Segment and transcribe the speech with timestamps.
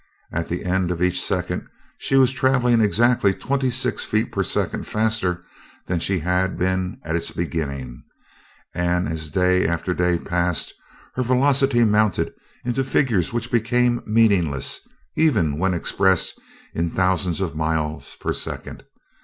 [0.31, 1.67] At the end of each second
[1.99, 5.43] she was traveling exactly twenty six feet per second faster
[5.85, 8.01] than she had been at its beginning;
[8.73, 10.73] and as day after day passed,
[11.13, 12.33] her velocity mounted
[12.65, 14.79] into figures which became meaningless,
[15.15, 16.41] even when expressed
[16.73, 18.83] in thousands of miles per second.